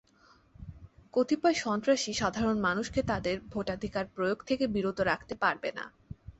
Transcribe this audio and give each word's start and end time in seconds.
কতিপয় 1.13 1.57
সন্ত্রাসী 1.63 2.11
সাধারণ 2.13 2.57
মানুষকে 2.59 3.01
তাদের 3.03 3.35
ভোটাধিকার 3.53 4.05
প্রয়োগ 4.15 4.39
থেকে 4.49 4.65
বিরত 4.67 4.97
রাখতে 5.01 5.33
পারবে 5.43 5.69
না। 5.77 5.85